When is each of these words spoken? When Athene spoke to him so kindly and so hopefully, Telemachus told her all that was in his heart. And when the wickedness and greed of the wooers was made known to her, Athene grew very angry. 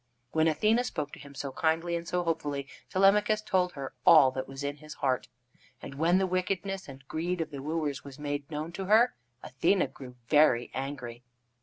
When 0.31 0.47
Athene 0.47 0.83
spoke 0.83 1.11
to 1.13 1.19
him 1.19 1.35
so 1.35 1.51
kindly 1.51 1.95
and 1.95 2.07
so 2.07 2.23
hopefully, 2.23 2.67
Telemachus 2.89 3.39
told 3.43 3.73
her 3.73 3.93
all 4.03 4.31
that 4.31 4.47
was 4.47 4.63
in 4.63 4.77
his 4.77 4.95
heart. 4.95 5.27
And 5.79 5.93
when 5.93 6.17
the 6.17 6.25
wickedness 6.25 6.87
and 6.89 7.07
greed 7.07 7.39
of 7.39 7.51
the 7.51 7.61
wooers 7.61 8.03
was 8.03 8.17
made 8.17 8.49
known 8.49 8.71
to 8.71 8.85
her, 8.85 9.13
Athene 9.43 9.85
grew 9.93 10.15
very 10.27 10.71
angry. 10.73 11.21